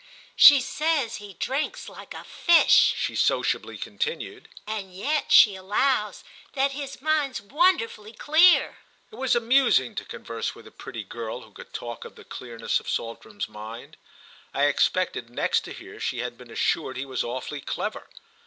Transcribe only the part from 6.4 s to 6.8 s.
that